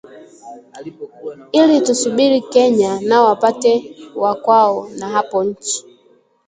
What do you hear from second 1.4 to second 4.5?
ili tusubiri Kenya nao wapate wa